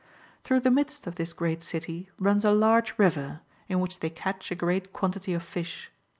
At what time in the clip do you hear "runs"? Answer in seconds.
2.17-2.43